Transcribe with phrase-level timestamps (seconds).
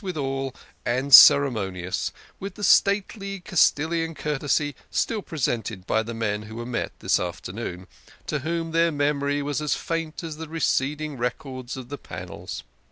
[0.01, 6.65] 'withal and ceremonious, with the stately Castilian courtesy still preserved by the men who were
[6.65, 7.85] met this afternoon,
[8.25, 12.63] to whom their memory was as faint as the fading records of the panels.